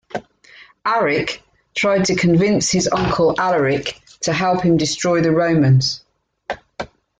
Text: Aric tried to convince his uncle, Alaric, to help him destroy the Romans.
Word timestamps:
Aric 0.83 1.41
tried 1.75 2.05
to 2.05 2.15
convince 2.15 2.71
his 2.71 2.89
uncle, 2.91 3.39
Alaric, 3.39 4.01
to 4.21 4.33
help 4.33 4.63
him 4.63 4.75
destroy 4.77 5.21
the 5.21 5.29
Romans. 5.29 6.03